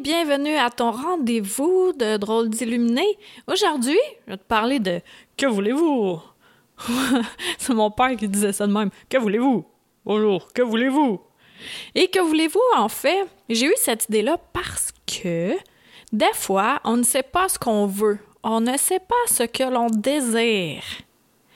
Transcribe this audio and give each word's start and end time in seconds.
bienvenue 0.00 0.54
à 0.54 0.70
ton 0.70 0.92
rendez-vous 0.92 1.92
de 1.92 2.16
drôles 2.18 2.50
d'illuminés. 2.50 3.18
Aujourd'hui, 3.48 3.98
je 4.26 4.32
vais 4.32 4.38
te 4.38 4.44
parler 4.44 4.78
de 4.78 5.00
Que 5.36 5.46
voulez-vous? 5.46 6.20
C'est 7.58 7.74
mon 7.74 7.90
père 7.90 8.16
qui 8.16 8.28
disait 8.28 8.52
ça 8.52 8.68
de 8.68 8.72
même. 8.72 8.90
Que 9.08 9.18
voulez-vous? 9.18 9.64
Bonjour, 10.04 10.52
que 10.52 10.62
voulez-vous? 10.62 11.20
Et 11.96 12.06
que 12.08 12.20
voulez-vous, 12.20 12.60
en 12.76 12.88
fait? 12.88 13.26
J'ai 13.48 13.66
eu 13.66 13.74
cette 13.76 14.04
idée-là 14.04 14.36
parce 14.52 14.92
que 15.06 15.54
des 16.12 16.32
fois, 16.34 16.80
on 16.84 16.96
ne 16.96 17.02
sait 17.02 17.24
pas 17.24 17.48
ce 17.48 17.58
qu'on 17.58 17.86
veut. 17.86 18.18
On 18.44 18.60
ne 18.60 18.76
sait 18.76 19.00
pas 19.00 19.16
ce 19.26 19.42
que 19.42 19.64
l'on 19.64 19.88
désire. 19.88 20.84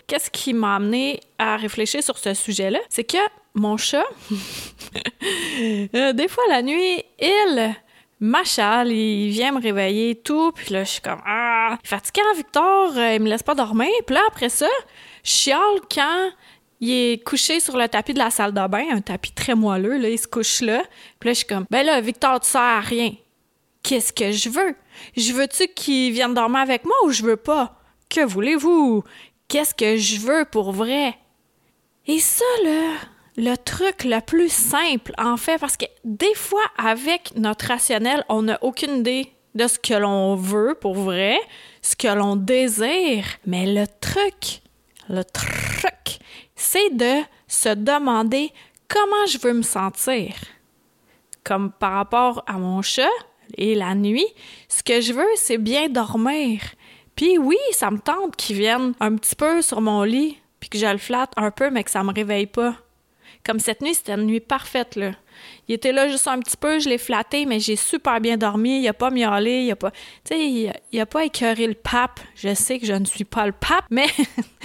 Qu'est-ce 0.09 0.31
qui 0.31 0.53
m'a 0.53 0.77
amené 0.77 1.21
à 1.39 1.57
réfléchir 1.57 2.03
sur 2.03 2.19
ce 2.19 2.35
sujet-là? 2.35 2.81
C'est 2.89 3.05
que 3.05 3.19
mon 3.55 3.77
chat, 3.77 4.05
euh, 5.95 6.13
des 6.13 6.27
fois 6.27 6.45
la 6.49 6.63
nuit, 6.63 7.05
il 7.21 7.77
m'achale, 8.23 8.93
il 8.93 9.31
vient 9.31 9.53
me 9.53 9.61
réveiller 9.61 10.15
tout, 10.15 10.53
puis 10.53 10.73
là 10.73 10.85
je 10.85 10.91
suis 10.91 11.01
comme 11.01 11.21
ah, 11.27 11.77
fatiguant 11.85 12.35
Victor, 12.37 12.97
euh, 12.97 13.15
il 13.15 13.23
me 13.23 13.29
laisse 13.29 13.43
pas 13.43 13.55
dormir. 13.55 13.91
Puis 14.07 14.15
là 14.15 14.23
après 14.29 14.49
ça, 14.49 14.69
je 15.23 15.31
chiale 15.31 15.81
quand 15.95 16.31
il 16.81 16.91
est 16.91 17.25
couché 17.25 17.61
sur 17.61 17.77
le 17.77 17.87
tapis 17.87 18.13
de 18.13 18.19
la 18.19 18.31
salle 18.31 18.53
de 18.53 18.67
bain, 18.67 18.85
un 18.91 19.01
tapis 19.01 19.33
très 19.33 19.55
moelleux, 19.55 19.99
là, 19.99 20.09
il 20.09 20.19
se 20.19 20.27
couche 20.27 20.63
là. 20.63 20.83
Puis 21.21 21.29
là, 21.29 21.33
je 21.33 21.39
suis 21.39 21.47
comme, 21.47 21.65
ben 21.71 21.87
là, 21.87 22.01
Victor, 22.01 22.41
tu 22.41 22.49
sers 22.49 22.61
à 22.61 22.81
rien. 22.81 23.13
Qu'est-ce 23.85 24.13
que 24.13 24.33
je 24.33 24.49
veux? 24.49 24.75
Je 25.17 25.33
veux-tu 25.33 25.69
qu'il 25.69 26.13
vienne 26.13 26.35
dormir 26.35 26.59
avec 26.59 26.85
moi 26.85 26.97
ou 27.05 27.11
je 27.11 27.23
veux 27.23 27.37
pas? 27.37 27.79
Que 28.09 28.25
voulez-vous? 28.25 29.05
Qu'est-ce 29.47 29.77
que 29.77 29.97
je 29.97 30.19
veux 30.19 30.45
pour 30.45 30.73
vrai? 30.73 31.17
Et 32.07 32.19
ça, 32.19 32.45
là, 32.65 32.95
le 33.37 33.57
truc 33.57 34.05
le 34.05 34.21
plus 34.21 34.53
simple, 34.53 35.13
en 35.19 35.37
fait, 35.37 35.59
parce 35.59 35.77
que 35.77 35.87
des 36.05 36.35
fois, 36.35 36.65
avec 36.77 37.33
notre 37.37 37.67
rationnel, 37.67 38.25
on 38.29 38.43
n'a 38.43 38.59
aucune 38.63 38.99
idée 38.99 39.33
de 39.55 39.67
ce 39.67 39.79
que 39.79 39.95
l'on 39.95 40.35
veut 40.35 40.77
pour 40.81 40.95
vrai, 40.95 41.39
ce 41.81 41.97
que 41.97 42.09
l'on 42.09 42.37
désire. 42.37 43.25
Mais 43.47 43.67
le 43.67 43.87
truc, 44.01 44.63
le 45.09 45.25
truc, 45.25 46.19
c'est 46.57 46.95
de 46.95 47.23
se 47.49 47.71
demander 47.71 48.51
comment 48.89 49.27
je 49.27 49.39
veux 49.39 49.55
me 49.55 49.63
sentir. 49.63 50.35
Comme 51.45 51.73
par 51.73 51.95
rapport 51.95 52.45
à 52.47 52.55
mon 52.55 52.83
chat 52.83 53.09
et 53.57 53.75
la 53.75 53.95
nuit, 53.95 54.27
ce 54.69 54.83
que 54.83 55.01
je 55.01 55.13
veux, 55.13 55.27
c'est 55.37 55.59
bien 55.59 55.89
dormir. 55.89 56.61
Puis 57.17 57.37
oui, 57.37 57.57
ça 57.73 57.91
me 57.91 57.99
tente 57.99 58.37
qu'il 58.37 58.57
vienne 58.57 58.95
un 59.01 59.17
petit 59.17 59.35
peu 59.35 59.61
sur 59.61 59.81
mon 59.81 60.03
lit, 60.03 60.39
puis 60.61 60.71
que 60.71 60.79
je 60.79 60.87
le 60.87 60.99
flatte 60.99 61.33
un 61.37 61.51
peu, 61.51 61.71
mais 61.71 61.85
que 61.85 61.91
ça 61.91 62.03
me 62.03 62.13
réveille 62.13 62.47
pas. 62.47 62.77
Comme 63.45 63.59
cette 63.59 63.83
nuit, 63.83 63.95
c'était 63.95 64.13
une 64.13 64.27
nuit 64.27 64.41
parfaite, 64.41 64.95
là. 64.97 65.13
Il 65.67 65.75
était 65.75 65.93
là 65.93 66.09
juste 66.09 66.29
un 66.29 66.39
petit 66.39 66.57
peu, 66.57 66.79
je 66.79 66.89
l'ai 66.89 66.99
flatté, 66.99 67.47
mais 67.47 67.59
j'ai 67.59 67.75
super 67.75 68.21
bien 68.21 68.37
dormi. 68.37 68.81
Il 68.81 68.89
a 68.89 68.93
pas 68.93 69.11
miaulé, 69.11 69.65
il 69.65 69.71
a 69.73 69.77
pas... 69.77 69.91
Tu 69.91 69.99
sais, 70.35 70.41
il, 70.41 70.73
il, 70.93 71.01
a 71.01 71.07
pas 71.07 71.25
écœuré 71.25 71.67
le 71.67 71.75
pape. 71.75 72.21
Je 72.37 72.55
sais 72.55 72.79
que 72.79 72.87
je 72.87 72.93
ne 72.93 73.05
suis 73.05 73.25
pas 73.25 73.47
le 73.47 73.53
pape, 73.53 73.87
mais 73.91 74.07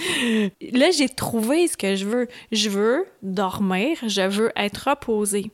là, 0.72 0.90
j'ai 0.90 1.08
trouvé 1.08 1.66
ce 1.66 1.76
que 1.76 1.96
je 1.96 2.04
veux. 2.06 2.28
Je 2.52 2.70
veux 2.70 3.06
dormir, 3.22 3.96
je 4.06 4.22
veux 4.22 4.52
être 4.56 4.90
reposée. 4.90 5.50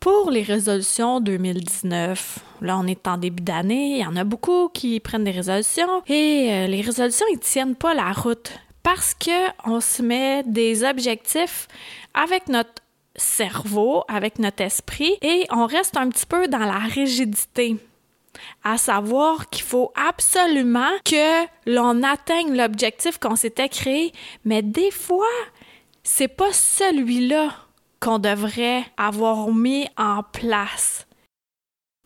Pour 0.00 0.30
les 0.30 0.42
résolutions 0.42 1.20
2019, 1.20 2.38
là 2.62 2.78
on 2.78 2.86
est 2.86 3.08
en 3.08 3.18
début 3.18 3.42
d'année, 3.42 3.96
il 3.96 4.02
y 4.02 4.06
en 4.06 4.14
a 4.14 4.22
beaucoup 4.22 4.68
qui 4.68 5.00
prennent 5.00 5.24
des 5.24 5.32
résolutions 5.32 6.04
et 6.06 6.50
euh, 6.52 6.66
les 6.68 6.82
résolutions 6.82 7.26
ils 7.32 7.40
tiennent 7.40 7.74
pas 7.74 7.94
la 7.94 8.12
route 8.12 8.52
parce 8.90 9.12
que 9.12 9.50
on 9.66 9.82
se 9.82 10.00
met 10.00 10.42
des 10.44 10.82
objectifs 10.82 11.68
avec 12.14 12.48
notre 12.48 12.82
cerveau, 13.16 14.02
avec 14.08 14.38
notre 14.38 14.62
esprit 14.62 15.18
et 15.20 15.44
on 15.50 15.66
reste 15.66 15.98
un 15.98 16.08
petit 16.08 16.24
peu 16.24 16.48
dans 16.48 16.64
la 16.64 16.78
rigidité. 16.78 17.76
À 18.64 18.78
savoir 18.78 19.50
qu'il 19.50 19.64
faut 19.64 19.92
absolument 19.94 20.92
que 21.04 21.44
l'on 21.66 22.02
atteigne 22.02 22.56
l'objectif 22.56 23.18
qu'on 23.18 23.36
s'était 23.36 23.68
créé, 23.68 24.10
mais 24.46 24.62
des 24.62 24.90
fois, 24.90 25.36
c'est 26.02 26.26
pas 26.26 26.54
celui-là 26.54 27.50
qu'on 28.00 28.18
devrait 28.18 28.86
avoir 28.96 29.52
mis 29.52 29.86
en 29.98 30.22
place. 30.22 31.06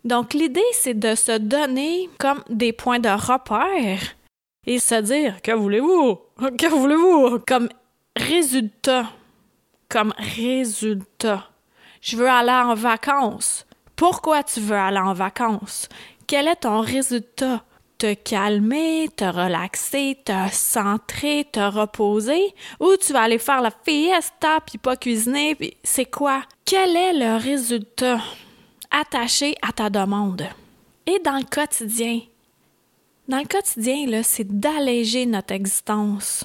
Donc 0.03 0.35
l'idée, 0.35 0.73
c'est 0.73 0.99
de 0.99 1.15
se 1.15 1.39
donner 1.39 2.11
comme 2.19 2.43
des 2.49 2.73
points 2.73 2.99
de 2.99 3.09
repère 3.09 4.17
et 4.67 4.79
se 4.79 4.95
dire 4.97 5.43
que 5.43 5.53
voulez-vous? 5.53 6.19
Que 6.59 6.67
voulez-vous? 6.69 7.41
Comme 7.47 7.69
résultat 8.17 9.07
comme 9.93 10.15
résultat. 10.17 11.51
Je 12.01 12.17
veux 12.17 12.29
aller 12.29 12.51
en 12.51 12.75
vacances. 12.75 13.67
Pourquoi 13.95 14.43
tu 14.43 14.61
veux 14.61 14.77
aller 14.77 14.99
en 14.99 15.13
vacances? 15.13 15.89
Quel 16.27 16.49
est 16.49 16.57
ton 16.57 16.81
résultat? 16.81 17.63
Te 17.99 18.15
calmer, 18.15 19.11
te 19.15 19.25
relaxer, 19.25 20.19
te 20.25 20.33
centrer, 20.51 21.47
te 21.53 21.61
reposer? 21.61 22.55
Ou 22.81 22.97
tu 22.97 23.13
vas 23.13 23.23
aller 23.23 23.39
faire 23.39 23.61
la 23.61 23.71
fiesta 23.71 24.61
puis 24.67 24.79
pas 24.79 24.97
cuisiner? 24.97 25.77
C'est 25.85 26.11
quoi? 26.11 26.43
Quel 26.65 26.97
est 26.97 27.13
le 27.13 27.37
résultat 27.37 28.19
attaché 28.91 29.55
à 29.61 29.73
ta 29.73 29.91
demande? 29.91 30.43
Et 31.07 31.19
dans 31.19 31.37
le 31.37 31.45
quotidien, 31.45 32.21
dans 33.29 33.39
le 33.39 33.47
quotidien, 33.47 34.23
c'est 34.23 34.47
d'alléger 34.47 35.27
notre 35.27 35.55
existence. 35.55 36.45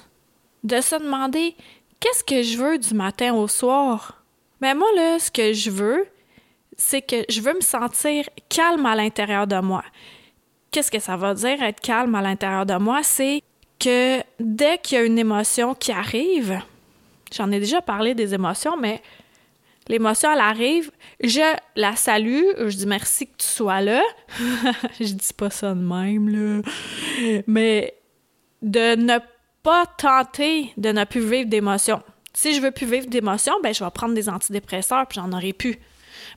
De 0.63 0.81
se 0.81 0.95
demander 0.95 1.55
qu'est-ce 1.99 2.23
que 2.23 2.43
je 2.43 2.57
veux 2.57 2.77
du 2.77 2.93
matin 2.93 3.33
au 3.33 3.47
soir? 3.47 4.23
Mais 4.61 4.73
ben, 4.73 4.79
moi, 4.79 4.87
là, 4.95 5.19
ce 5.19 5.31
que 5.31 5.53
je 5.53 5.69
veux, 5.69 6.07
c'est 6.77 7.01
que 7.01 7.23
je 7.29 7.41
veux 7.41 7.53
me 7.53 7.61
sentir 7.61 8.29
calme 8.49 8.85
à 8.85 8.95
l'intérieur 8.95 9.47
de 9.47 9.59
moi. 9.59 9.83
Qu'est-ce 10.71 10.91
que 10.91 10.99
ça 10.99 11.15
va 11.15 11.33
dire 11.33 11.61
être 11.63 11.79
calme 11.79 12.15
à 12.15 12.21
l'intérieur 12.21 12.65
de 12.65 12.75
moi? 12.75 13.01
C'est 13.03 13.41
que 13.79 14.21
dès 14.39 14.77
qu'il 14.79 14.97
y 14.97 15.01
a 15.01 15.03
une 15.03 15.19
émotion 15.19 15.73
qui 15.73 15.91
arrive, 15.91 16.59
j'en 17.33 17.51
ai 17.51 17.59
déjà 17.59 17.81
parlé 17.81 18.13
des 18.13 18.33
émotions, 18.33 18.77
mais 18.77 19.01
l'émotion, 19.89 20.31
elle 20.31 20.39
arrive, 20.39 20.91
je 21.21 21.55
la 21.75 21.95
salue, 21.95 22.43
je 22.57 22.75
dis 22.75 22.87
merci 22.87 23.27
que 23.27 23.37
tu 23.37 23.47
sois 23.47 23.81
là. 23.81 24.01
je 24.99 25.13
dis 25.13 25.33
pas 25.35 25.49
ça 25.49 25.73
de 25.73 25.81
même, 25.81 26.29
là. 26.29 26.61
Mais 27.47 27.95
de 28.61 28.95
ne 28.95 29.17
pas 29.63 29.85
tenter 29.85 30.71
de 30.77 30.91
ne 30.91 31.03
plus 31.03 31.21
vivre 31.21 31.49
d'émotions. 31.49 32.01
Si 32.33 32.53
je 32.53 32.61
veux 32.61 32.71
plus 32.71 32.85
vivre 32.85 33.07
d'émotions, 33.07 33.55
ben 33.63 33.73
je 33.73 33.83
vais 33.83 33.91
prendre 33.91 34.13
des 34.13 34.29
antidépresseurs 34.29 35.07
puis 35.07 35.19
j'en 35.19 35.31
aurai 35.31 35.53
plus. 35.53 35.77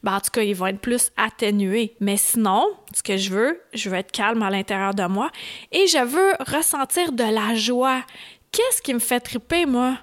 Ben, 0.02 0.14
en 0.16 0.20
tout 0.20 0.30
cas, 0.30 0.42
ils 0.42 0.54
vont 0.54 0.66
être 0.66 0.80
plus 0.80 1.10
atténués. 1.16 1.94
Mais 2.00 2.16
sinon, 2.16 2.66
ce 2.94 3.02
que 3.02 3.16
je 3.16 3.30
veux, 3.30 3.62
je 3.74 3.90
veux 3.90 3.96
être 3.96 4.12
calme 4.12 4.42
à 4.42 4.50
l'intérieur 4.50 4.94
de 4.94 5.04
moi 5.04 5.30
et 5.72 5.86
je 5.86 6.04
veux 6.04 6.32
ressentir 6.40 7.12
de 7.12 7.24
la 7.24 7.54
joie. 7.54 8.02
Qu'est-ce 8.52 8.82
qui 8.82 8.94
me 8.94 8.98
fait 8.98 9.20
triper, 9.20 9.66
moi? 9.66 9.98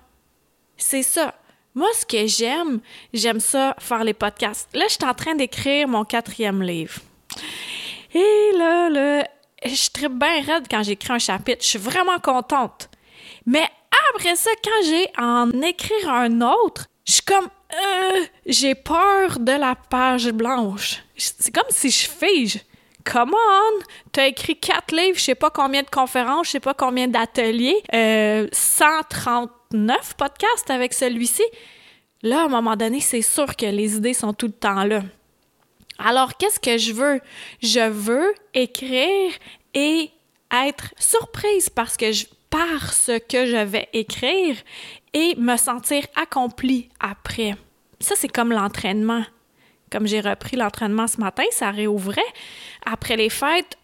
C'est 0.77 1.03
ça. 1.03 1.33
Moi, 1.77 1.89
ce 1.93 2.07
que 2.07 2.25
j'aime, 2.25 2.79
j'aime 3.13 3.39
ça, 3.39 3.75
faire 3.77 4.03
les 4.03 4.15
podcasts. 4.15 4.67
Là, 4.73 4.85
je 4.87 4.93
suis 4.93 5.05
en 5.05 5.13
train 5.13 5.35
d'écrire 5.35 5.87
mon 5.87 6.05
quatrième 6.05 6.63
livre. 6.63 6.95
Et 8.15 8.51
là, 8.57 8.89
là, 8.89 9.27
je 9.63 9.89
tripe 9.91 10.17
bien 10.17 10.41
raide 10.41 10.65
quand 10.71 10.81
j'écris 10.81 11.13
un 11.13 11.19
chapitre. 11.19 11.61
Je 11.61 11.67
suis 11.67 11.77
vraiment 11.77 12.17
contente. 12.17 12.89
Mais 13.45 13.69
après 14.09 14.35
ça, 14.35 14.49
quand 14.63 14.85
j'ai 14.85 15.07
en 15.19 15.51
écrire 15.61 16.09
un 16.09 16.41
autre, 16.41 16.87
je 17.05 17.13
suis 17.13 17.21
comme 17.21 17.45
euh, 17.45 18.25
j'ai 18.47 18.73
peur 18.73 19.37
de 19.37 19.51
la 19.51 19.75
page 19.75 20.31
blanche. 20.31 21.03
C'est 21.15 21.53
comme 21.53 21.69
si 21.69 21.91
je 21.91 22.09
fige. 22.09 22.59
Come 23.05 23.35
on! 23.35 23.83
T'as 24.11 24.25
écrit 24.25 24.59
quatre 24.59 24.95
livres, 24.95 25.19
je 25.19 25.25
sais 25.25 25.35
pas 25.35 25.51
combien 25.51 25.83
de 25.83 25.89
conférences, 25.91 26.47
je 26.47 26.51
sais 26.53 26.59
pas 26.59 26.73
combien 26.73 27.07
d'ateliers, 27.07 27.81
euh, 27.93 28.47
139 29.71 30.15
podcasts 30.15 30.69
avec 30.69 30.93
celui-ci. 30.93 31.43
Là, 32.23 32.41
à 32.41 32.45
un 32.45 32.49
moment 32.49 32.75
donné, 32.75 32.99
c'est 32.99 33.21
sûr 33.21 33.55
que 33.55 33.65
les 33.65 33.95
idées 33.95 34.13
sont 34.13 34.33
tout 34.33 34.47
le 34.47 34.53
temps 34.53 34.83
là. 34.83 35.01
Alors, 35.99 36.37
qu'est-ce 36.37 36.59
que 36.59 36.77
je 36.77 36.93
veux? 36.93 37.21
Je 37.61 37.89
veux 37.89 38.33
écrire 38.53 39.31
et 39.73 40.11
être 40.51 40.93
surprise 40.97 41.69
parce 41.69 41.97
que 41.97 42.11
je, 42.11 42.25
par 42.49 42.93
ce 42.93 43.17
que 43.17 43.45
je 43.45 43.63
vais 43.63 43.89
écrire 43.93 44.55
et 45.13 45.35
me 45.35 45.57
sentir 45.57 46.05
accomplie 46.15 46.89
après. 46.99 47.55
Ça, 47.99 48.15
c'est 48.15 48.27
comme 48.27 48.51
l'entraînement. 48.51 49.23
Comme 49.91 50.05
j'ai 50.05 50.21
repris 50.21 50.57
l'entraînement 50.57 51.07
ce 51.07 51.19
matin, 51.19 51.43
ça 51.51 51.71
réouvrait. 51.71 52.21
Après 52.85 53.15
les 53.15 53.29
fêtes, 53.29 53.77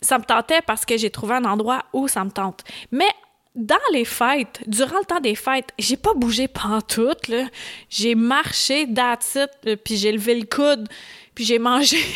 ça 0.00 0.18
me 0.18 0.24
tentait 0.24 0.62
parce 0.62 0.86
que 0.86 0.96
j'ai 0.96 1.10
trouvé 1.10 1.34
un 1.34 1.44
endroit 1.44 1.84
où 1.92 2.08
ça 2.08 2.24
me 2.24 2.30
tente. 2.30 2.64
Mais 2.92 3.08
dans 3.58 3.76
les 3.92 4.04
fêtes, 4.04 4.62
durant 4.66 5.00
le 5.00 5.04
temps 5.04 5.20
des 5.20 5.34
fêtes, 5.34 5.72
j'ai 5.78 5.96
pas 5.96 6.14
bougé 6.14 6.48
pantoute, 6.48 7.28
là. 7.28 7.44
J'ai 7.90 8.14
marché, 8.14 8.86
that's 8.92 9.36
it, 9.36 9.50
puis 9.84 9.96
j'ai 9.96 10.12
levé 10.12 10.36
le 10.36 10.46
coude, 10.46 10.88
puis 11.34 11.44
j'ai 11.44 11.58
mangé. 11.58 11.98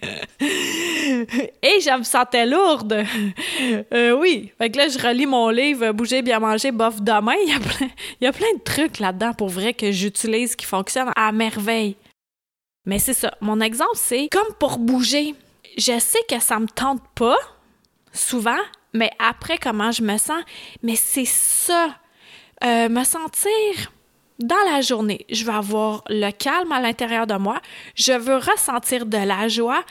Et 0.00 1.80
je 1.80 1.98
me 1.98 2.04
sentais 2.04 2.46
lourde. 2.46 3.04
Euh, 3.92 4.12
oui. 4.12 4.52
Fait 4.58 4.70
que 4.70 4.78
là, 4.78 4.88
je 4.88 4.98
relis 4.98 5.26
mon 5.26 5.48
livre 5.48 5.90
Bouger, 5.92 6.22
bien 6.22 6.38
manger, 6.38 6.70
bof 6.70 7.00
demain. 7.00 7.34
Il 7.44 7.50
y 7.50 7.54
a 7.54 7.60
plein, 7.60 7.88
il 8.20 8.24
y 8.24 8.26
a 8.26 8.32
plein 8.32 8.52
de 8.54 8.62
trucs 8.62 9.00
là-dedans 9.00 9.34
pour 9.34 9.48
vrai 9.48 9.74
que 9.74 9.90
j'utilise 9.90 10.54
qui 10.54 10.66
fonctionnent 10.66 11.12
à 11.16 11.32
merveille. 11.32 11.96
Mais 12.86 12.98
c'est 12.98 13.14
ça. 13.14 13.34
Mon 13.40 13.60
exemple, 13.60 13.96
c'est 13.96 14.28
comme 14.30 14.54
pour 14.58 14.78
bouger. 14.78 15.34
Je 15.76 15.98
sais 15.98 16.20
que 16.28 16.40
ça 16.40 16.58
me 16.58 16.68
tente 16.68 17.02
pas, 17.14 17.36
souvent, 18.12 18.58
mais 18.92 19.10
après, 19.18 19.58
comment 19.58 19.92
je 19.92 20.02
me 20.02 20.16
sens? 20.18 20.42
Mais 20.82 20.96
c'est 20.96 21.24
ça. 21.24 21.96
Euh, 22.64 22.88
me 22.88 23.04
sentir 23.04 23.92
dans 24.38 24.56
la 24.70 24.80
journée, 24.80 25.26
je 25.30 25.44
veux 25.44 25.52
avoir 25.52 26.02
le 26.08 26.30
calme 26.30 26.72
à 26.72 26.80
l'intérieur 26.80 27.26
de 27.26 27.34
moi, 27.34 27.60
je 27.94 28.12
veux 28.12 28.36
ressentir 28.36 29.06
de 29.06 29.18
la 29.18 29.48
joie 29.48 29.82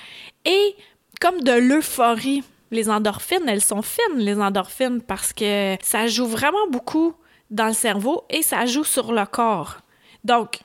et 0.45 0.75
comme 1.19 1.41
de 1.41 1.51
l'euphorie. 1.51 2.44
Les 2.71 2.89
endorphines, 2.89 3.47
elles 3.47 3.61
sont 3.61 3.81
fines, 3.81 4.17
les 4.17 4.38
endorphines, 4.39 5.01
parce 5.01 5.31
que 5.31 5.77
ça 5.81 6.07
joue 6.07 6.25
vraiment 6.25 6.67
beaucoup 6.69 7.13
dans 7.49 7.67
le 7.67 7.73
cerveau 7.73 8.25
et 8.29 8.41
ça 8.41 8.65
joue 8.65 8.83
sur 8.83 9.13
le 9.13 9.25
corps. 9.25 9.77
Donc, 10.25 10.59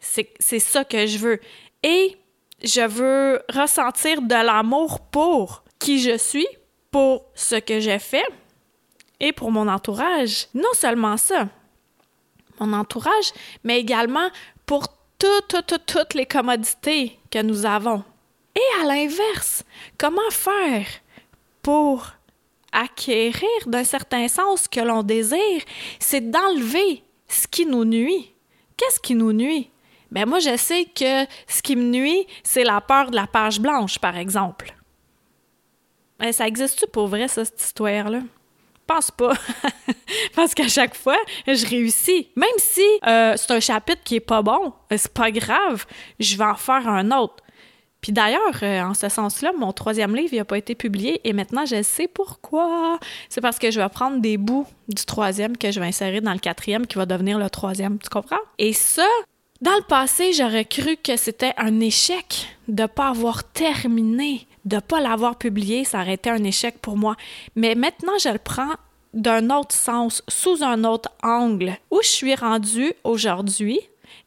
c'est 0.00 0.58
ça 0.58 0.82
que 0.82 1.06
je 1.06 1.18
veux. 1.18 1.40
Et 1.84 2.16
je 2.64 2.80
veux 2.80 3.40
ressentir 3.52 4.22
de 4.22 4.34
l'amour 4.34 5.00
pour 5.00 5.62
qui 5.78 6.00
je 6.00 6.18
suis, 6.18 6.48
pour 6.90 7.24
ce 7.34 7.56
que 7.56 7.80
j'ai 7.80 7.98
fait 7.98 8.26
et 9.20 9.32
pour 9.32 9.50
mon 9.50 9.68
entourage. 9.68 10.48
Non 10.54 10.72
seulement 10.72 11.16
ça, 11.16 11.48
mon 12.58 12.72
entourage, 12.72 13.32
mais 13.64 13.78
également 13.80 14.28
pour 14.66 14.88
toutes, 15.18 15.86
toutes, 15.86 16.14
les 16.14 16.26
commodités 16.26 17.18
que 17.30 17.42
nous 17.42 17.66
avons. 17.66 18.02
Et 18.54 18.82
à 18.82 18.86
l'inverse, 18.86 19.64
comment 19.98 20.30
faire 20.30 20.86
pour 21.62 22.06
acquérir 22.72 23.48
d'un 23.66 23.84
certain 23.84 24.28
sens 24.28 24.68
que 24.68 24.80
l'on 24.80 25.02
désire, 25.02 25.62
c'est 25.98 26.30
d'enlever 26.30 27.02
ce 27.28 27.46
qui 27.46 27.66
nous 27.66 27.84
nuit. 27.84 28.32
Qu'est-ce 28.76 29.00
qui 29.00 29.14
nous 29.14 29.32
nuit? 29.32 29.70
Ben 30.10 30.26
moi, 30.26 30.38
je 30.38 30.56
sais 30.56 30.84
que 30.84 31.26
ce 31.46 31.62
qui 31.62 31.76
me 31.76 31.84
nuit, 31.84 32.26
c'est 32.42 32.64
la 32.64 32.80
peur 32.80 33.10
de 33.10 33.16
la 33.16 33.26
page 33.26 33.60
blanche, 33.60 33.98
par 33.98 34.16
exemple. 34.16 34.74
Ça 36.32 36.46
existe-tu 36.46 36.86
pour 36.86 37.06
vrai, 37.06 37.28
cette 37.28 37.60
histoire-là? 37.60 38.20
pense 38.92 39.10
pas. 39.10 39.34
Parce 40.36 40.54
qu'à 40.54 40.68
chaque 40.68 40.96
fois, 40.96 41.18
je 41.46 41.66
réussis. 41.66 42.28
Même 42.34 42.48
si 42.58 42.82
euh, 43.06 43.34
c'est 43.36 43.52
un 43.52 43.60
chapitre 43.60 44.02
qui 44.04 44.16
est 44.16 44.20
pas 44.20 44.42
bon, 44.42 44.72
euh, 44.92 44.96
c'est 44.96 45.12
pas 45.12 45.30
grave, 45.30 45.86
je 46.18 46.36
vais 46.36 46.44
en 46.44 46.56
faire 46.56 46.88
un 46.88 47.10
autre. 47.12 47.36
Puis 48.00 48.12
d'ailleurs, 48.12 48.58
euh, 48.62 48.82
en 48.82 48.94
ce 48.94 49.08
sens-là, 49.08 49.52
mon 49.58 49.72
troisième 49.72 50.16
livre 50.16 50.34
n'a 50.34 50.44
pas 50.44 50.56
été 50.58 50.74
publié 50.74 51.20
et 51.24 51.32
maintenant 51.32 51.66
je 51.66 51.82
sais 51.82 52.08
pourquoi. 52.08 52.98
C'est 53.28 53.42
parce 53.42 53.58
que 53.58 53.70
je 53.70 53.78
vais 53.78 53.88
prendre 53.90 54.20
des 54.20 54.38
bouts 54.38 54.66
du 54.88 55.04
troisième 55.04 55.56
que 55.56 55.70
je 55.70 55.78
vais 55.78 55.86
insérer 55.86 56.20
dans 56.20 56.32
le 56.32 56.38
quatrième 56.38 56.86
qui 56.86 56.96
va 56.96 57.06
devenir 57.06 57.38
le 57.38 57.50
troisième. 57.50 57.98
Tu 57.98 58.08
comprends? 58.08 58.40
Et 58.58 58.72
ça, 58.72 59.06
dans 59.60 59.76
le 59.76 59.82
passé, 59.82 60.32
j'aurais 60.32 60.64
cru 60.64 60.96
que 60.96 61.16
c'était 61.16 61.52
un 61.58 61.78
échec 61.80 62.48
de 62.68 62.82
ne 62.82 62.88
pas 62.88 63.10
avoir 63.10 63.44
terminé 63.44 64.48
de 64.64 64.76
ne 64.76 64.80
pas 64.80 65.00
l'avoir 65.00 65.36
publié, 65.36 65.84
ça 65.84 66.00
aurait 66.00 66.14
été 66.14 66.30
un 66.30 66.44
échec 66.44 66.78
pour 66.80 66.96
moi. 66.96 67.16
Mais 67.56 67.74
maintenant, 67.74 68.18
je 68.22 68.28
le 68.28 68.38
prends 68.38 68.74
d'un 69.14 69.50
autre 69.50 69.74
sens, 69.74 70.22
sous 70.28 70.62
un 70.62 70.84
autre 70.84 71.10
angle, 71.22 71.76
où 71.90 72.00
je 72.02 72.08
suis 72.08 72.34
rendue 72.34 72.92
aujourd'hui. 73.04 73.80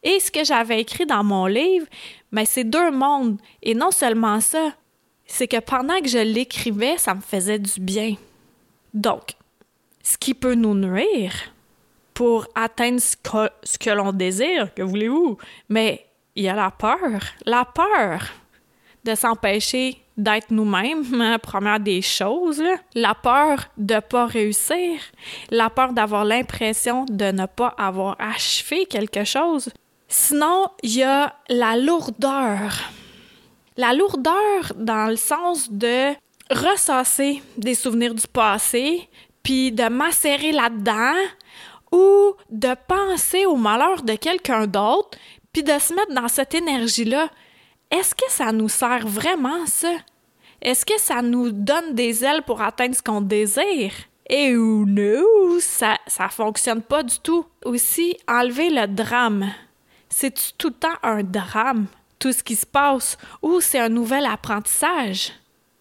Et 0.03 0.19
ce 0.19 0.31
que 0.31 0.43
j'avais 0.43 0.81
écrit 0.81 1.05
dans 1.05 1.23
mon 1.23 1.45
livre, 1.45 1.87
mais 2.31 2.45
c'est 2.45 2.63
deux 2.63 2.91
mondes. 2.91 3.39
Et 3.61 3.75
non 3.75 3.91
seulement 3.91 4.41
ça, 4.41 4.73
c'est 5.25 5.47
que 5.47 5.59
pendant 5.59 5.99
que 6.01 6.09
je 6.09 6.17
l'écrivais, 6.17 6.97
ça 6.97 7.15
me 7.15 7.21
faisait 7.21 7.59
du 7.59 7.79
bien. 7.79 8.15
Donc, 8.93 9.35
ce 10.03 10.17
qui 10.17 10.33
peut 10.33 10.55
nous 10.55 10.75
nuire 10.75 11.33
pour 12.13 12.47
atteindre 12.53 12.99
ce 12.99 13.15
que, 13.15 13.49
ce 13.63 13.77
que 13.77 13.89
l'on 13.89 14.11
désire, 14.11 14.73
que 14.73 14.81
voulez-vous? 14.81 15.37
Mais 15.69 16.05
il 16.35 16.43
y 16.43 16.49
a 16.49 16.55
la 16.55 16.71
peur. 16.71 17.21
La 17.45 17.65
peur 17.65 18.21
de 19.03 19.15
s'empêcher 19.15 20.02
d'être 20.17 20.51
nous-mêmes, 20.51 21.03
hein, 21.21 21.39
première 21.39 21.79
des 21.79 22.01
choses, 22.01 22.63
la 22.95 23.15
peur 23.15 23.65
de 23.77 23.99
pas 23.99 24.25
réussir, 24.25 24.99
la 25.49 25.69
peur 25.69 25.93
d'avoir 25.93 26.25
l'impression 26.25 27.05
de 27.05 27.31
ne 27.31 27.45
pas 27.45 27.73
avoir 27.77 28.15
achevé 28.19 28.85
quelque 28.85 29.23
chose. 29.23 29.69
Sinon, 30.07 30.67
il 30.83 30.97
y 30.97 31.03
a 31.03 31.35
la 31.49 31.75
lourdeur. 31.75 32.91
La 33.77 33.93
lourdeur 33.93 34.73
dans 34.75 35.07
le 35.07 35.15
sens 35.15 35.71
de 35.71 36.13
ressasser 36.51 37.41
des 37.57 37.73
souvenirs 37.73 38.13
du 38.13 38.27
passé, 38.27 39.09
puis 39.41 39.71
de 39.71 39.89
macérer 39.89 40.51
là-dedans, 40.51 41.15
ou 41.91 42.33
de 42.49 42.75
penser 42.87 43.45
au 43.45 43.55
malheur 43.55 44.03
de 44.03 44.15
quelqu'un 44.15 44.67
d'autre, 44.67 45.17
puis 45.51 45.63
de 45.63 45.77
se 45.79 45.93
mettre 45.93 46.13
dans 46.13 46.27
cette 46.27 46.53
énergie-là 46.55 47.29
est-ce 47.93 48.15
que 48.15 48.25
ça 48.29 48.51
nous 48.51 48.69
sert 48.69 49.07
vraiment, 49.07 49.67
ça? 49.67 49.93
Est-ce 50.59 50.83
que 50.83 50.99
ça 50.99 51.21
nous 51.21 51.51
donne 51.51 51.93
des 51.93 52.25
ailes 52.25 52.41
pour 52.41 52.61
atteindre 52.61 52.95
ce 52.95 53.03
qu'on 53.03 53.21
désire? 53.21 53.93
Et 54.27 54.57
ou 54.57 54.85
non, 54.87 55.59
ça, 55.59 55.99
ça 56.07 56.29
fonctionne 56.29 56.81
pas 56.81 57.03
du 57.03 57.19
tout. 57.19 57.45
Aussi, 57.65 58.17
enlever 58.27 58.71
le 58.71 58.87
drame. 58.87 59.53
C'est 60.09 60.57
tout 60.57 60.69
le 60.69 60.73
temps 60.73 60.97
un 61.03 61.21
drame, 61.21 61.85
tout 62.17 62.31
ce 62.31 62.41
qui 62.41 62.55
se 62.55 62.65
passe, 62.65 63.15
ou 63.43 63.61
c'est 63.61 63.79
un 63.79 63.89
nouvel 63.89 64.25
apprentissage? 64.25 65.31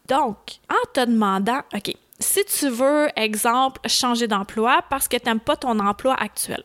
Donc, 0.07 0.37
en 0.69 0.93
te 0.93 1.07
demandant, 1.07 1.63
OK, 1.75 1.95
si 2.19 2.45
tu 2.45 2.69
veux, 2.69 3.09
exemple, 3.17 3.81
changer 3.89 4.29
d'emploi 4.29 4.83
parce 4.91 5.09
que 5.09 5.17
tu 5.17 5.25
n'aimes 5.25 5.41
pas 5.41 5.57
ton 5.57 5.79
emploi 5.79 6.15
actuel, 6.15 6.63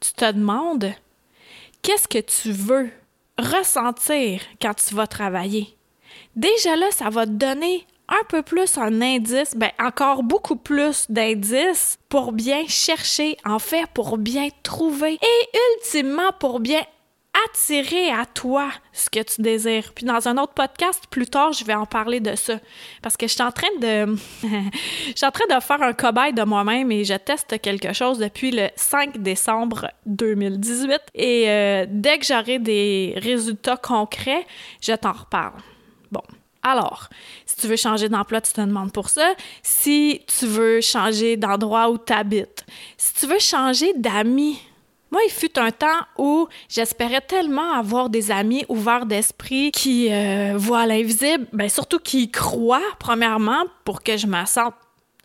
tu 0.00 0.12
te 0.12 0.30
demandes, 0.30 0.92
qu'est-ce 1.80 2.08
que 2.08 2.18
tu 2.18 2.52
veux? 2.52 2.90
Ressentir 3.42 4.40
quand 4.60 4.74
tu 4.74 4.94
vas 4.94 5.06
travailler. 5.06 5.76
Déjà 6.36 6.76
là, 6.76 6.90
ça 6.90 7.10
va 7.10 7.26
te 7.26 7.32
donner 7.32 7.86
un 8.08 8.24
peu 8.28 8.42
plus 8.42 8.76
un 8.78 9.00
indice, 9.00 9.54
ben 9.56 9.70
encore 9.80 10.22
beaucoup 10.22 10.56
plus 10.56 11.06
d'indices 11.08 11.98
pour 12.08 12.32
bien 12.32 12.64
chercher, 12.66 13.36
en 13.44 13.58
fait, 13.58 13.86
pour 13.94 14.18
bien 14.18 14.48
trouver 14.62 15.14
et 15.14 15.58
ultimement 15.76 16.30
pour 16.38 16.60
bien 16.60 16.82
attirer 17.46 18.10
à 18.10 18.26
toi 18.26 18.70
ce 18.92 19.08
que 19.08 19.22
tu 19.22 19.40
désires. 19.40 19.92
Puis 19.94 20.04
dans 20.04 20.28
un 20.28 20.36
autre 20.38 20.52
podcast 20.52 21.04
plus 21.10 21.26
tard, 21.26 21.52
je 21.52 21.64
vais 21.64 21.74
en 21.74 21.86
parler 21.86 22.20
de 22.20 22.36
ça 22.36 22.58
parce 23.00 23.16
que 23.16 23.26
je 23.26 23.32
suis 23.32 23.42
en 23.42 23.52
train 23.52 23.68
de 23.80 24.16
je 24.42 25.12
suis 25.14 25.26
en 25.26 25.30
train 25.30 25.46
de 25.54 25.62
faire 25.62 25.82
un 25.82 25.92
cobaye 25.92 26.32
de 26.32 26.42
moi-même 26.42 26.92
et 26.92 27.04
je 27.04 27.14
teste 27.14 27.60
quelque 27.60 27.92
chose 27.92 28.18
depuis 28.18 28.50
le 28.50 28.68
5 28.76 29.18
décembre 29.18 29.88
2018 30.06 31.00
et 31.14 31.44
euh, 31.48 31.86
dès 31.88 32.18
que 32.18 32.26
j'aurai 32.26 32.58
des 32.58 33.14
résultats 33.16 33.76
concrets, 33.76 34.46
je 34.80 34.92
t'en 34.92 35.12
reparle. 35.12 35.60
Bon. 36.10 36.22
Alors, 36.64 37.08
si 37.44 37.56
tu 37.56 37.66
veux 37.66 37.76
changer 37.76 38.08
d'emploi, 38.08 38.40
tu 38.40 38.52
te 38.52 38.60
demandes 38.60 38.92
pour 38.92 39.08
ça. 39.08 39.34
Si 39.64 40.22
tu 40.26 40.46
veux 40.46 40.80
changer 40.80 41.36
d'endroit 41.36 41.90
où 41.90 41.98
tu 41.98 42.12
habites, 42.12 42.64
si 42.96 43.14
tu 43.14 43.26
veux 43.26 43.40
changer 43.40 43.92
d'amis, 43.96 44.60
moi, 45.12 45.20
il 45.26 45.30
fut 45.30 45.58
un 45.58 45.70
temps 45.70 46.00
où 46.16 46.48
j'espérais 46.70 47.20
tellement 47.20 47.74
avoir 47.74 48.08
des 48.08 48.30
amis 48.30 48.64
ouverts 48.70 49.04
d'esprit 49.04 49.70
qui 49.70 50.10
euh, 50.10 50.54
voient 50.56 50.86
l'invisible, 50.86 51.46
ben 51.52 51.68
surtout 51.68 51.98
qui 51.98 52.30
croient, 52.30 52.80
premièrement, 52.98 53.64
pour 53.84 54.02
que 54.02 54.16
je 54.16 54.26
me 54.26 54.42
sente 54.46 54.74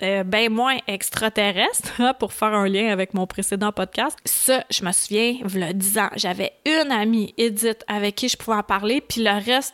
euh, 0.03 0.23
bien 0.23 0.49
moins 0.49 0.77
extraterrestre, 0.87 2.01
hein, 2.01 2.13
pour 2.13 2.33
faire 2.33 2.53
un 2.53 2.67
lien 2.67 2.89
avec 2.89 3.13
mon 3.13 3.25
précédent 3.25 3.71
podcast. 3.71 4.17
Ça, 4.25 4.65
je 4.69 4.83
me 4.83 4.91
souviens, 4.91 5.37
le 5.41 5.71
10 5.71 5.97
ans, 5.99 6.09
j'avais 6.17 6.51
une 6.65 6.91
amie, 6.91 7.33
Edith, 7.37 7.85
avec 7.87 8.15
qui 8.15 8.27
je 8.27 8.35
pouvais 8.35 8.57
en 8.57 8.63
parler, 8.63 8.99
puis 8.99 9.23
le 9.23 9.41
reste, 9.43 9.73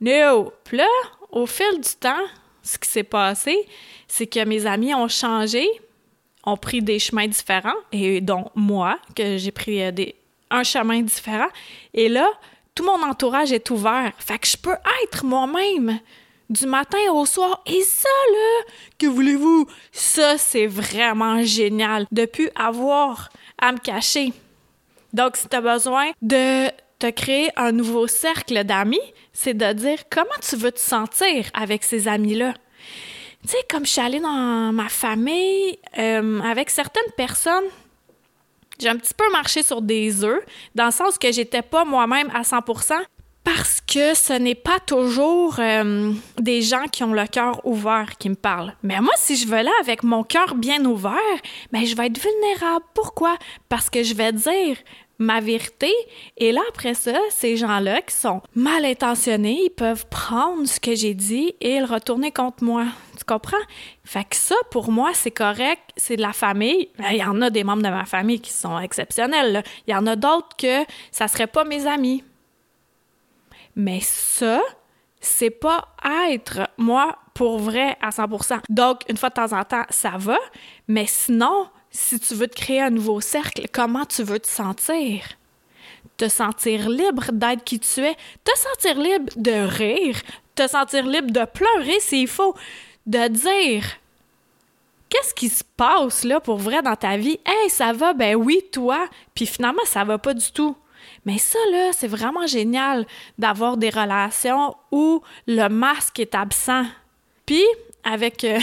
no. 0.00 0.52
Là, 0.72 0.88
au 1.30 1.46
fil 1.46 1.80
du 1.80 1.94
temps, 2.00 2.26
ce 2.64 2.78
qui 2.78 2.88
s'est 2.88 3.04
passé, 3.04 3.56
c'est 4.08 4.26
que 4.26 4.44
mes 4.44 4.66
amis 4.66 4.92
ont 4.92 5.08
changé, 5.08 5.68
ont 6.44 6.56
pris 6.56 6.82
des 6.82 6.98
chemins 6.98 7.28
différents, 7.28 7.74
et 7.92 8.20
dont 8.20 8.50
moi, 8.54 8.98
que 9.14 9.36
j'ai 9.36 9.50
pris 9.50 9.82
euh, 9.82 9.92
un 10.50 10.62
chemin 10.62 11.02
différent. 11.02 11.48
Et 11.94 12.08
là, 12.08 12.28
tout 12.74 12.84
mon 12.84 13.02
entourage 13.02 13.52
est 13.52 13.70
ouvert. 13.70 14.12
Fait 14.18 14.38
que 14.38 14.46
je 14.46 14.56
peux 14.56 14.76
être 15.04 15.24
moi-même 15.24 16.00
du 16.48 16.66
matin 16.66 16.98
au 17.12 17.24
soir. 17.26 17.62
Et 17.66 17.80
ça, 17.82 18.08
là, 18.32 18.72
que 18.98 19.06
voulez-vous? 19.06 19.66
Ça, 19.92 20.36
c'est 20.38 20.66
vraiment 20.66 21.42
génial. 21.42 22.06
De 22.10 22.24
plus 22.24 22.50
avoir 22.56 23.28
à 23.58 23.72
me 23.72 23.78
cacher. 23.78 24.32
Donc, 25.12 25.36
si 25.36 25.48
tu 25.48 25.56
as 25.56 25.60
besoin 25.60 26.10
de 26.22 26.68
te 26.98 27.10
créer 27.10 27.50
un 27.56 27.72
nouveau 27.72 28.06
cercle 28.06 28.62
d'amis, 28.64 29.00
c'est 29.32 29.54
de 29.54 29.72
dire 29.72 29.98
comment 30.10 30.28
tu 30.46 30.56
veux 30.56 30.72
te 30.72 30.80
sentir 30.80 31.46
avec 31.54 31.82
ces 31.84 32.08
amis-là. 32.08 32.54
Tu 33.42 33.48
sais, 33.48 33.58
comme 33.70 33.86
je 33.86 33.90
suis 33.90 34.00
allée 34.00 34.20
dans 34.20 34.72
ma 34.72 34.88
famille, 34.88 35.78
euh, 35.98 36.40
avec 36.40 36.68
certaines 36.70 37.10
personnes, 37.16 37.64
j'ai 38.78 38.88
un 38.88 38.96
petit 38.96 39.14
peu 39.14 39.30
marché 39.32 39.62
sur 39.62 39.82
des 39.82 40.24
œufs, 40.24 40.42
dans 40.74 40.86
le 40.86 40.90
sens 40.90 41.18
que 41.18 41.32
j'étais 41.32 41.62
pas 41.62 41.84
moi-même 41.84 42.30
à 42.34 42.42
100%, 42.42 42.94
parce 43.44 43.80
que 43.80 44.14
ce 44.14 44.34
n'est 44.34 44.54
pas 44.54 44.78
toujours 44.80 45.56
euh, 45.58 46.12
des 46.38 46.60
gens 46.60 46.84
qui 46.84 47.02
ont 47.02 47.12
le 47.12 47.26
cœur 47.26 47.64
ouvert 47.66 48.16
qui 48.18 48.28
me 48.28 48.34
parlent. 48.34 48.74
Mais 48.82 49.00
moi, 49.00 49.12
si 49.16 49.36
je 49.36 49.46
veux 49.46 49.62
là 49.62 49.70
avec 49.80 50.02
mon 50.02 50.22
cœur 50.22 50.54
bien 50.54 50.84
ouvert, 50.84 51.16
ben 51.72 51.84
je 51.84 51.94
vais 51.96 52.06
être 52.06 52.20
vulnérable. 52.20 52.84
Pourquoi? 52.94 53.36
Parce 53.68 53.88
que 53.88 54.02
je 54.02 54.14
vais 54.14 54.32
dire 54.32 54.76
ma 55.20 55.40
vérité. 55.40 55.92
Et 56.38 56.50
là, 56.50 56.62
après 56.70 56.94
ça, 56.94 57.12
ces 57.28 57.56
gens-là 57.56 58.00
qui 58.02 58.14
sont 58.14 58.40
mal 58.56 58.84
intentionnés, 58.84 59.60
ils 59.66 59.70
peuvent 59.70 60.06
prendre 60.06 60.66
ce 60.66 60.80
que 60.80 60.96
j'ai 60.96 61.14
dit 61.14 61.54
et 61.60 61.78
le 61.78 61.84
retourner 61.84 62.32
contre 62.32 62.64
moi. 62.64 62.86
Tu 63.16 63.24
comprends? 63.24 63.56
Fait 64.02 64.24
que 64.24 64.34
ça, 64.34 64.56
pour 64.70 64.90
moi, 64.90 65.10
c'est 65.12 65.30
correct. 65.30 65.82
C'est 65.96 66.16
de 66.16 66.22
la 66.22 66.32
famille. 66.32 66.88
Il 67.10 67.18
y 67.18 67.24
en 67.24 67.40
a 67.42 67.50
des 67.50 67.62
membres 67.62 67.82
de 67.82 67.90
ma 67.90 68.06
famille 68.06 68.40
qui 68.40 68.52
sont 68.52 68.78
exceptionnels. 68.80 69.62
Il 69.86 69.92
y 69.92 69.94
en 69.94 70.06
a 70.06 70.16
d'autres 70.16 70.56
que 70.56 70.84
ça 71.12 71.28
serait 71.28 71.46
pas 71.46 71.64
mes 71.64 71.86
amis. 71.86 72.24
Mais 73.76 74.00
ça, 74.00 74.60
c'est 75.20 75.50
pas 75.50 75.86
être 76.30 76.68
moi 76.78 77.18
pour 77.34 77.58
vrai 77.58 77.96
à 78.00 78.08
100%. 78.08 78.60
Donc, 78.70 79.02
une 79.08 79.18
fois 79.18 79.28
de 79.28 79.34
temps 79.34 79.52
en 79.52 79.64
temps, 79.64 79.84
ça 79.90 80.12
va. 80.16 80.38
Mais 80.88 81.04
sinon, 81.06 81.68
si 81.90 82.20
tu 82.20 82.34
veux 82.34 82.48
te 82.48 82.54
créer 82.54 82.80
un 82.80 82.90
nouveau 82.90 83.20
cercle, 83.20 83.66
comment 83.72 84.04
tu 84.04 84.22
veux 84.22 84.38
te 84.38 84.46
sentir? 84.46 85.22
Te 86.16 86.28
sentir 86.28 86.88
libre 86.88 87.32
d'être 87.32 87.64
qui 87.64 87.80
tu 87.80 88.00
es, 88.00 88.16
te 88.44 88.52
sentir 88.56 89.00
libre 89.00 89.32
de 89.36 89.66
rire, 89.66 90.16
te 90.54 90.66
sentir 90.68 91.06
libre 91.06 91.30
de 91.30 91.44
pleurer 91.44 92.00
s'il 92.00 92.28
faut, 92.28 92.54
de 93.06 93.28
dire 93.28 93.84
qu'est-ce 95.08 95.34
qui 95.34 95.48
se 95.48 95.64
passe 95.76 96.24
là 96.24 96.40
pour 96.40 96.56
vrai 96.56 96.82
dans 96.82 96.96
ta 96.96 97.16
vie? 97.16 97.40
Hey, 97.44 97.68
ça 97.68 97.92
va, 97.92 98.14
ben 98.14 98.36
oui, 98.36 98.62
toi, 98.72 99.08
puis 99.34 99.46
finalement, 99.46 99.84
ça 99.84 100.04
va 100.04 100.18
pas 100.18 100.34
du 100.34 100.52
tout. 100.52 100.76
Mais 101.26 101.38
ça, 101.38 101.58
là, 101.72 101.90
c'est 101.92 102.08
vraiment 102.08 102.46
génial 102.46 103.06
d'avoir 103.36 103.76
des 103.76 103.90
relations 103.90 104.74
où 104.90 105.22
le 105.46 105.68
masque 105.68 106.20
est 106.20 106.34
absent. 106.34 106.84
Puis, 107.44 107.64
avec 108.04 108.44
euh, 108.44 108.58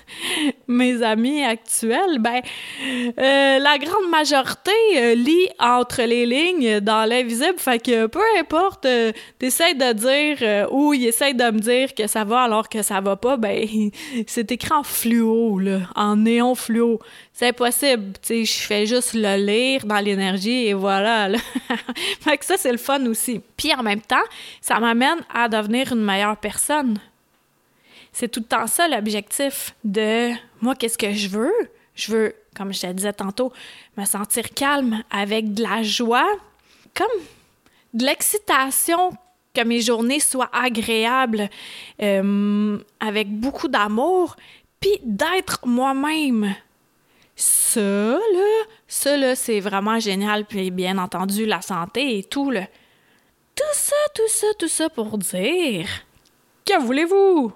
mes 0.68 1.02
amis 1.02 1.42
actuels, 1.42 2.18
ben, 2.18 2.40
euh, 3.18 3.58
la 3.58 3.78
grande 3.78 4.10
majorité 4.10 4.70
euh, 4.96 5.14
lit 5.14 5.48
entre 5.58 6.02
les 6.02 6.26
lignes 6.26 6.80
dans 6.80 7.08
l'invisible, 7.08 7.58
fait 7.58 7.78
que 7.78 8.06
peu 8.06 8.20
importe, 8.38 8.86
t'essayes 9.38 9.74
de 9.74 9.92
dire 9.92 10.68
ou 10.70 10.94
ils 10.94 11.06
essayent 11.06 11.34
de 11.34 11.50
me 11.50 11.58
dire 11.58 11.94
que 11.94 12.06
ça 12.06 12.24
va 12.24 12.42
alors 12.42 12.68
que 12.68 12.82
ça 12.82 13.00
va 13.00 13.16
pas, 13.16 13.36
ben, 13.36 13.66
c'est 14.26 14.50
écrit 14.52 14.72
en 14.72 14.82
fluo, 14.82 15.58
là, 15.58 15.80
en 15.94 16.16
néon 16.16 16.54
fluo. 16.54 16.98
C'est 17.34 17.48
impossible, 17.48 18.12
tu 18.22 18.44
sais, 18.44 18.44
je 18.44 18.66
fais 18.66 18.86
juste 18.86 19.14
le 19.14 19.36
lire 19.36 19.86
dans 19.86 19.98
l'énergie 19.98 20.66
et 20.66 20.74
voilà. 20.74 21.28
Là. 21.28 21.38
fait 22.20 22.36
que 22.36 22.44
ça, 22.44 22.56
c'est 22.58 22.72
le 22.72 22.78
fun 22.78 23.04
aussi. 23.06 23.40
Puis 23.56 23.74
en 23.74 23.82
même 23.82 24.02
temps, 24.02 24.24
ça 24.60 24.78
m'amène 24.78 25.18
à 25.32 25.48
devenir 25.48 25.92
une 25.92 26.04
meilleure 26.04 26.36
personne 26.36 26.98
c'est 28.12 28.28
tout 28.28 28.40
le 28.40 28.46
temps 28.46 28.66
ça 28.66 28.88
l'objectif 28.88 29.74
de 29.84 30.30
moi, 30.60 30.74
qu'est-ce 30.74 30.98
que 30.98 31.12
je 31.12 31.28
veux? 31.28 31.52
Je 31.94 32.12
veux, 32.12 32.34
comme 32.56 32.72
je 32.72 32.80
te 32.80 32.86
disais 32.92 33.12
tantôt, 33.12 33.52
me 33.96 34.04
sentir 34.04 34.50
calme 34.50 35.02
avec 35.10 35.54
de 35.54 35.62
la 35.62 35.82
joie, 35.82 36.28
comme 36.94 37.22
de 37.94 38.04
l'excitation, 38.04 39.12
que 39.54 39.62
mes 39.62 39.80
journées 39.80 40.20
soient 40.20 40.50
agréables, 40.52 41.50
euh, 42.00 42.78
avec 43.00 43.28
beaucoup 43.28 43.68
d'amour, 43.68 44.36
puis 44.80 44.98
d'être 45.02 45.66
moi-même. 45.66 46.54
Ça, 47.36 47.80
là, 47.80 48.64
ça, 48.88 49.16
là, 49.16 49.34
c'est 49.36 49.60
vraiment 49.60 49.98
génial, 49.98 50.44
puis 50.44 50.70
bien 50.70 50.98
entendu, 50.98 51.44
la 51.44 51.60
santé 51.60 52.18
et 52.18 52.24
tout, 52.24 52.50
là. 52.50 52.66
Tout 53.54 53.74
ça, 53.74 53.96
tout 54.14 54.28
ça, 54.28 54.46
tout 54.58 54.68
ça 54.68 54.88
pour 54.88 55.18
dire... 55.18 55.86
Que 56.64 56.80
voulez-vous? 56.80 57.52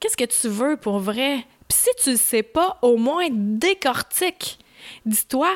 Qu'est-ce 0.00 0.16
que 0.16 0.24
tu 0.24 0.48
veux 0.48 0.76
pour 0.76 0.98
vrai? 0.98 1.46
Puis 1.68 1.78
si 1.78 1.90
tu 2.02 2.10
ne 2.10 2.16
sais 2.16 2.42
pas, 2.42 2.78
au 2.82 2.96
moins 2.96 3.28
décortique. 3.30 4.58
Dis-toi, 5.04 5.50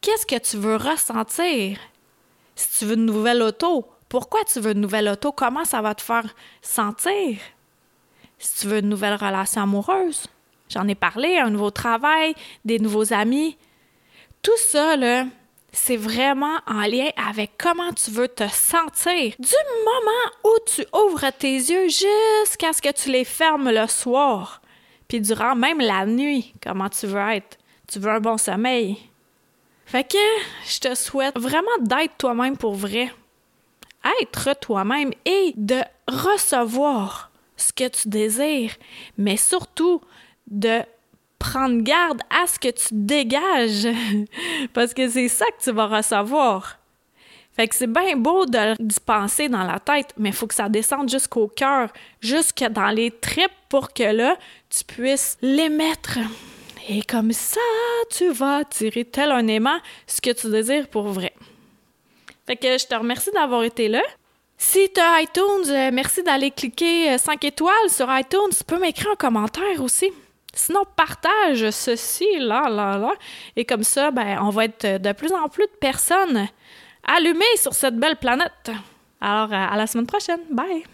qu'est-ce 0.00 0.26
que 0.26 0.38
tu 0.38 0.56
veux 0.56 0.76
ressentir? 0.76 1.78
Si 2.54 2.78
tu 2.78 2.84
veux 2.86 2.94
une 2.94 3.06
nouvelle 3.06 3.42
auto, 3.42 3.88
pourquoi 4.08 4.44
tu 4.44 4.60
veux 4.60 4.72
une 4.72 4.80
nouvelle 4.80 5.08
auto? 5.08 5.32
Comment 5.32 5.64
ça 5.64 5.80
va 5.80 5.94
te 5.94 6.02
faire 6.02 6.34
sentir? 6.62 7.38
Si 8.38 8.60
tu 8.60 8.66
veux 8.66 8.78
une 8.78 8.88
nouvelle 8.88 9.14
relation 9.14 9.62
amoureuse, 9.62 10.26
j'en 10.68 10.86
ai 10.88 10.94
parlé, 10.94 11.38
un 11.38 11.50
nouveau 11.50 11.70
travail, 11.70 12.34
des 12.64 12.78
nouveaux 12.78 13.12
amis. 13.12 13.56
Tout 14.42 14.56
ça, 14.58 14.96
là, 14.96 15.24
c'est 15.74 15.96
vraiment 15.96 16.58
en 16.66 16.82
lien 16.82 17.08
avec 17.16 17.52
comment 17.58 17.92
tu 17.92 18.10
veux 18.10 18.28
te 18.28 18.46
sentir 18.48 19.34
du 19.38 19.54
moment 19.84 20.30
où 20.44 20.56
tu 20.66 20.86
ouvres 20.94 21.30
tes 21.38 21.56
yeux 21.56 21.88
jusqu'à 21.88 22.72
ce 22.72 22.80
que 22.80 22.92
tu 22.92 23.10
les 23.10 23.24
fermes 23.24 23.70
le 23.70 23.86
soir. 23.86 24.62
Puis 25.08 25.20
durant 25.20 25.54
même 25.54 25.80
la 25.80 26.06
nuit, 26.06 26.54
comment 26.62 26.88
tu 26.88 27.06
veux 27.06 27.20
être. 27.20 27.58
Tu 27.88 27.98
veux 27.98 28.10
un 28.10 28.20
bon 28.20 28.38
sommeil. 28.38 28.98
Fait 29.84 30.04
que 30.04 30.18
je 30.66 30.78
te 30.78 30.94
souhaite 30.94 31.38
vraiment 31.38 31.76
d'être 31.80 32.16
toi-même 32.16 32.56
pour 32.56 32.74
vrai. 32.74 33.12
Être 34.22 34.54
toi-même 34.60 35.12
et 35.24 35.52
de 35.56 35.80
recevoir 36.08 37.30
ce 37.56 37.72
que 37.72 37.88
tu 37.88 38.08
désires, 38.08 38.74
mais 39.18 39.36
surtout 39.36 40.00
de 40.46 40.82
prendre 41.44 41.82
garde 41.82 42.22
à 42.30 42.46
ce 42.46 42.58
que 42.58 42.70
tu 42.70 42.88
dégages, 42.92 43.86
parce 44.72 44.94
que 44.94 45.08
c'est 45.08 45.28
ça 45.28 45.44
que 45.46 45.62
tu 45.62 45.72
vas 45.72 45.86
recevoir. 45.86 46.78
Fait 47.54 47.68
que 47.68 47.74
c'est 47.74 47.86
bien 47.86 48.16
beau 48.16 48.46
de 48.46 48.74
d'y 48.82 48.98
penser 48.98 49.48
dans 49.48 49.62
la 49.62 49.78
tête, 49.78 50.12
mais 50.16 50.30
il 50.30 50.34
faut 50.34 50.46
que 50.46 50.54
ça 50.54 50.68
descende 50.68 51.08
jusqu'au 51.08 51.46
cœur, 51.46 51.92
jusque 52.20 52.64
dans 52.64 52.88
les 52.88 53.10
tripes 53.10 53.52
pour 53.68 53.92
que 53.92 54.02
là, 54.02 54.36
tu 54.70 54.84
puisses 54.84 55.36
l'émettre. 55.42 56.18
Et 56.88 57.02
comme 57.02 57.32
ça, 57.32 57.60
tu 58.10 58.30
vas 58.32 58.64
tirer 58.64 59.04
tel 59.04 59.30
un 59.30 59.46
aimant 59.46 59.78
ce 60.06 60.20
que 60.20 60.30
tu 60.30 60.50
désires 60.50 60.88
pour 60.88 61.08
vrai. 61.08 61.32
Fait 62.46 62.56
que 62.56 62.76
je 62.78 62.86
te 62.86 62.94
remercie 62.94 63.30
d'avoir 63.32 63.62
été 63.62 63.88
là. 63.88 64.02
Si 64.56 64.90
tu 64.92 65.00
as 65.00 65.22
iTunes, 65.22 65.68
euh, 65.68 65.90
merci 65.92 66.22
d'aller 66.22 66.50
cliquer 66.50 67.16
5 67.18 67.44
euh, 67.44 67.48
étoiles 67.48 67.90
sur 67.90 68.06
iTunes. 68.16 68.50
Tu 68.56 68.64
peux 68.64 68.78
m'écrire 68.78 69.12
un 69.12 69.16
commentaire 69.16 69.80
aussi. 69.80 70.10
Sinon, 70.54 70.82
partage 70.96 71.70
ceci, 71.70 72.26
là, 72.38 72.68
là, 72.68 72.98
là. 72.98 73.12
Et 73.56 73.64
comme 73.64 73.82
ça, 73.82 74.10
ben, 74.10 74.38
on 74.40 74.50
va 74.50 74.66
être 74.66 75.02
de 75.02 75.12
plus 75.12 75.32
en 75.32 75.48
plus 75.48 75.66
de 75.66 75.76
personnes 75.80 76.46
allumées 77.02 77.44
sur 77.56 77.74
cette 77.74 77.96
belle 77.96 78.16
planète. 78.16 78.70
Alors, 79.20 79.52
à 79.52 79.76
la 79.76 79.86
semaine 79.86 80.06
prochaine. 80.06 80.40
Bye! 80.50 80.84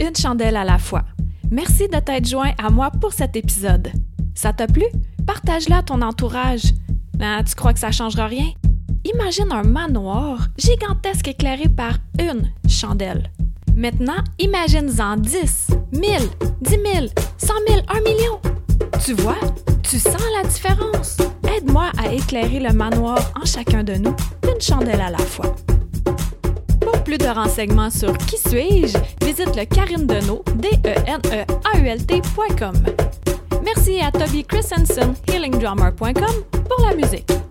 Une 0.00 0.14
chandelle 0.14 0.56
à 0.56 0.64
la 0.64 0.78
fois. 0.78 1.02
Merci 1.50 1.88
de 1.88 1.98
t'être 1.98 2.28
joint 2.28 2.52
à 2.62 2.70
moi 2.70 2.90
pour 2.90 3.12
cet 3.12 3.34
épisode. 3.34 3.90
Ça 4.34 4.52
t'a 4.52 4.66
plu? 4.66 4.84
Partage-la 5.26 5.78
à 5.78 5.82
ton 5.82 6.02
entourage. 6.02 6.72
Ben, 7.14 7.42
tu 7.42 7.54
crois 7.54 7.72
que 7.72 7.80
ça 7.80 7.90
changera 7.90 8.26
rien? 8.26 8.52
Imagine 9.04 9.50
un 9.50 9.62
manoir 9.62 10.48
gigantesque 10.56 11.28
éclairé 11.28 11.68
par 11.68 11.98
une 12.20 12.52
chandelle. 12.68 13.30
Maintenant, 13.74 14.22
imagine-en 14.38 15.16
10, 15.16 15.68
1000, 15.92 16.02
10 16.60 16.70
000, 16.70 16.76
100 16.76 16.76
000, 16.76 16.76
1 16.76 16.80
million. 16.80 17.27
Tu 19.08 19.14
vois, 19.14 19.38
tu 19.82 19.98
sens 19.98 20.20
la 20.36 20.46
différence. 20.46 21.16
Aide-moi 21.56 21.90
à 21.96 22.12
éclairer 22.12 22.60
le 22.60 22.74
manoir 22.74 23.18
en 23.40 23.46
chacun 23.46 23.82
de 23.82 23.94
nous, 23.94 24.14
une 24.46 24.60
chandelle 24.60 25.00
à 25.00 25.08
la 25.08 25.16
fois. 25.16 25.56
Pour 26.78 27.02
plus 27.04 27.16
de 27.16 27.24
renseignements 27.24 27.88
sur 27.88 28.12
Qui 28.18 28.36
suis-je, 28.36 28.98
visite 29.24 29.56
le 29.56 29.64
Karine 29.64 30.06
Deneau, 30.06 30.44
d 30.56 30.68
e 30.84 30.94
n 31.06 31.22
e 31.32 31.46
a 31.72 31.78
u 31.78 31.86
l 31.86 31.98
Merci 33.64 33.98
à 34.02 34.12
Toby 34.12 34.44
Christensen, 34.44 35.14
healingdrummer.com, 35.26 36.44
pour 36.68 36.86
la 36.86 36.94
musique. 36.94 37.47